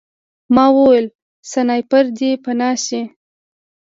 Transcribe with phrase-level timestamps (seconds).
[0.55, 1.07] ما وویل
[1.51, 3.01] سنایپر دی پناه شئ